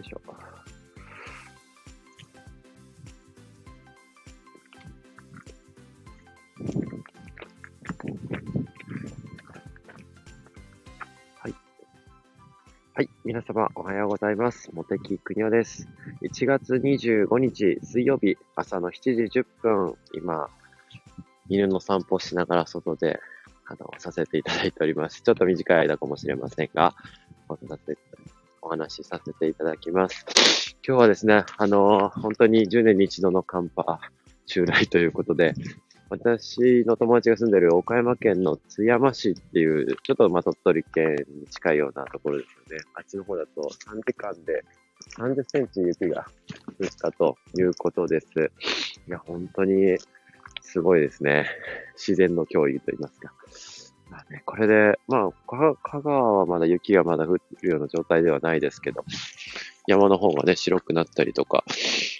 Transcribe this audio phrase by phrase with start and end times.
[0.00, 0.20] よいしょ。
[11.38, 11.54] はい。
[12.94, 13.08] はい。
[13.24, 14.70] 皆様、おはようございます。
[14.72, 15.86] 茂木邦夫です。
[16.22, 20.48] 1月25日水曜日朝の7時10分、今、
[21.48, 23.20] 犬の散歩しながら外で、
[23.66, 25.20] あの、させていただいております。
[25.22, 26.94] ちょっと短い間かもしれませんが、
[27.48, 27.98] お話し
[28.62, 30.76] お話しさせていただきます。
[30.86, 34.00] 今日はですね、あの、本当に10年に一度の寒波
[34.46, 35.54] 襲来ということで、
[36.10, 42.84] 私の友達が住んでいる岡山県の津山市っていう、ちょっとま鳥取県に近いようなところですよね。
[42.94, 44.64] あっちの方だと3時間で
[45.18, 46.26] 30センチ雪が
[46.80, 48.26] 降ったということです。
[49.06, 49.96] いや、本当に
[50.62, 51.46] すごいですね。
[51.94, 53.32] 自然の脅威と言いますか。
[54.10, 59.04] まあね、これで、まあ、香川はまだ雪がまだ降るような状態ではないですけど、
[59.86, 61.64] 山の方がね、白くなったりとか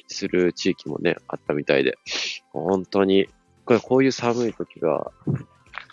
[0.07, 1.99] する地域もね、あったみたいで、
[2.53, 3.29] 本当に、
[3.65, 5.11] これこういう寒い時が、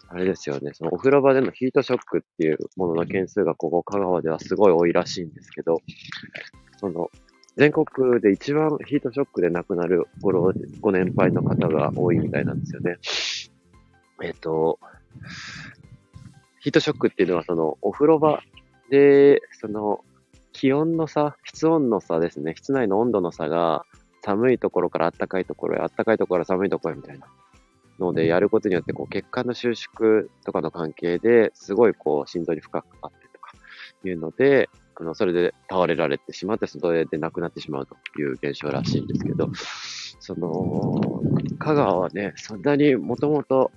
[0.10, 5.82] あれですよね、そのお風呂場でのヒートショックっていうものの件数がここ香川ではすごい多いらしいんですけど、
[6.78, 7.10] その、
[7.56, 12.98] 全国で一番ヒートショックで亡くなるご老ご年配の方が多いみたいなんですよね。
[14.24, 14.80] えっ、と、
[16.68, 18.44] ヒートショックっていうのはそのお風呂場
[18.90, 20.04] で、その
[20.52, 22.56] 気温の差、室温の差ですね。
[22.58, 23.86] 室内の温度の差が
[24.22, 27.28] 寒いところから暖かいところへ、暖かいところから寒いところへみたいな
[28.00, 33.54] のでやることによってこう血管の収縮とかの関係ですごいこう心臓に負荷がかかってとか
[34.04, 39.50] いうので、あの、それで倒れられてしまって、それで亡くなってしまうという現象らしいんですけど、
[40.20, 41.22] その、
[41.60, 43.72] 香川はね、そんなにもともと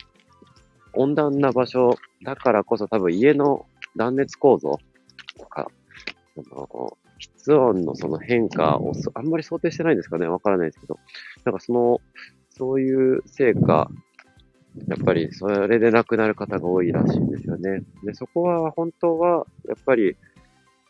[0.94, 4.78] 温暖な場所だからこそ多分家の断熱構造
[5.38, 5.70] とか、
[6.34, 10.98] その、室温のその変化をあんまり想定してないんですかねわからないですけど、
[11.44, 12.00] なんかその、
[12.50, 13.91] そういう成果、
[14.88, 17.82] やっぱりそれで亡くなる方が多いらしいんですよね。
[18.04, 20.16] で、そこは本当は、やっぱり、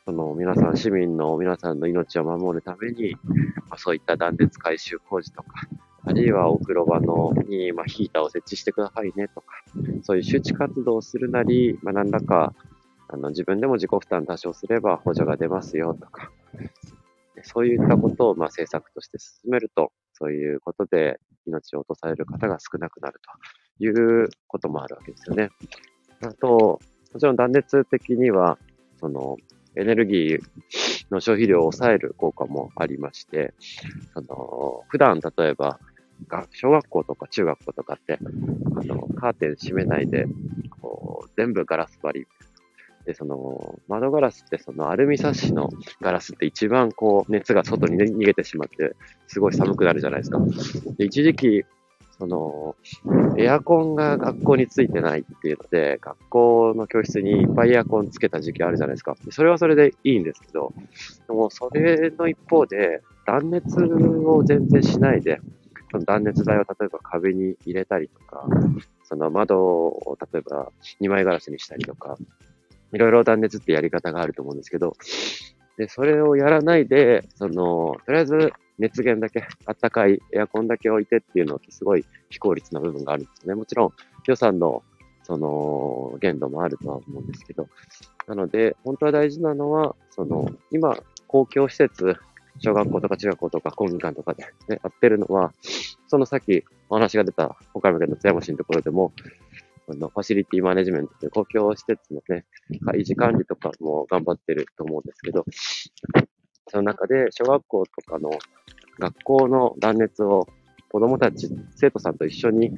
[0.05, 3.17] その皆さん、市民の皆さんの命を守るために、
[3.69, 5.49] まあ、そういった断熱改修工事とか、
[6.05, 9.47] あるいはお風呂場のに、まあ、ヒーターを設置してくださいねとか、
[10.03, 12.55] そういう周知活動をするなり、まあ、何らか
[13.09, 16.31] あの自分でも自己負担多少すれば補助が出ますよとか、
[17.43, 23.21] そういったことをまあ政策として進めると、そういうことで命を落とされる方が少なくなる
[23.79, 25.51] ということもあるわけですよね。
[26.23, 26.81] あと、
[27.13, 28.59] もちろん断熱的には、
[29.01, 29.39] その
[29.77, 30.41] エネルギー
[31.11, 33.55] の消費量を抑える効果もありまして、
[34.15, 35.81] その普段例えば、
[36.29, 40.27] が小学校とか中学校とかって、あの、カーテン閉めないで、
[40.81, 42.27] こう、全部ガラス張り。
[43.07, 45.71] で、その、窓ガラスって、そのアルミサッシの
[46.01, 48.95] ガラスって一番こう、熱が外に、逃げてしまって、
[49.27, 50.41] すごい寒くなるじゃないですか。
[50.99, 51.65] で、一時期、
[52.19, 52.77] その、
[53.39, 59.17] エアコンが学校についてないっていうので、学校の教室にいっぱいエアコンつけた時期あるじゃないですか。
[59.31, 60.75] それはそれでいいんですけど、
[61.27, 65.41] でもそれの一方で、断熱を全然しないで、
[65.91, 68.47] その断熱材を例えば壁に入れたりとか、
[69.05, 70.71] その窓を例えば
[71.01, 72.17] 2枚ガラスにしたりとか、
[72.93, 74.97] いろいろ断熱ってやり方があると思うんですけど、
[75.77, 83.55] で、それをやらないで、その、とりあえず熱源だけ、あったかいエアコンだけ置いてっていうのってすごい非効率な部分があるんですね。
[83.55, 83.93] もちろん
[84.27, 84.83] 予算の
[85.23, 87.69] その限度もあるとは思うんですけど、
[88.27, 90.97] なので、本当は大事なのは、その、今、
[91.27, 92.17] 公共施設、
[92.59, 95.53] 小学校とか中学校とか公民館とかで、ね、やってるのは、
[96.09, 99.13] そのさっきお話が出た岡山県の津山市のところでも、
[99.89, 102.45] あの、ファシリティマネジメントという公共施設のね、
[102.95, 105.45] 維持管理とかも頑張ってると思うんですけど、
[106.69, 108.31] その中で小学校とかの
[108.99, 110.47] 学校の断熱を
[110.91, 112.73] 子供たち、生徒さんと一緒に、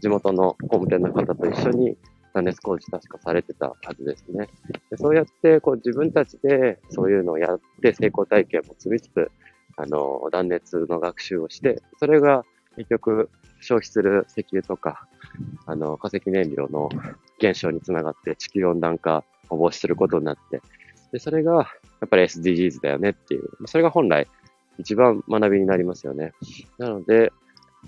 [0.00, 1.96] 地元の工務店の方と一緒に
[2.36, 4.48] 断熱工事確かされてたはずですね。
[4.90, 9.30] でそうやってこう自分たちでそういうのをやって成功体験も積みつつ、
[9.76, 12.44] あの、断熱の学習をして、それが
[12.76, 13.30] 結局
[13.60, 15.08] 消費する石油とか、
[15.66, 16.90] あの、化石燃料の
[17.38, 20.60] 減少につながって地球温暖化を防止することになって、
[21.12, 21.62] で、それがや
[22.04, 24.26] っぱり SDGs だよねっていう、それが本来
[24.78, 26.32] 一番学びになりますよね。
[26.78, 27.32] なので、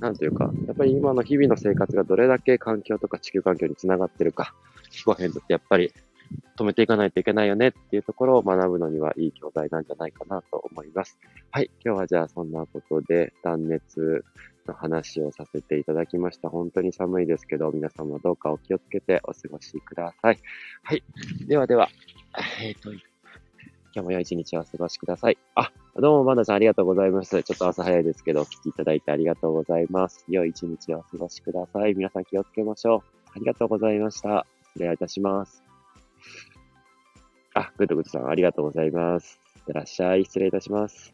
[0.01, 4.55] なんというか、やっぱり今の日々の生活がどれだけ環境とか地球環境につながってるか、
[4.91, 5.93] 気候変動ってやっぱり
[6.57, 11.19] 止めていかないといけないよねっていうところを学ぶのにはいい教材なんじゃないかなと思います。
[11.51, 11.71] はい。
[11.85, 14.25] 今日はじゃあそんなことで断熱
[14.67, 16.49] の話をさせていただきました。
[16.49, 20.39] 本当に寒いですけど、皆様どうかお気をつけてお過ごしください。
[20.83, 21.03] はい。
[21.47, 21.89] ではでは、
[22.61, 23.03] えっ、と、今
[23.95, 25.39] 日も良い一日をお過ごしください。
[25.55, 27.43] あ、どうも、まなちゃんありがとうございます。
[27.43, 30.25] ちょっと朝早いですけど、お聞きいただいてありがとうございます。
[30.29, 31.95] 良い一日をお過ごしください。
[31.95, 33.31] 皆さん気をつけましょう。
[33.35, 34.47] ありがとうございました。
[34.75, 35.61] 失礼いたします。
[37.55, 39.41] あ、グッドグッドさんありがとうございます。
[39.57, 40.25] いってらっしゃい。
[40.25, 41.13] 失礼いたします。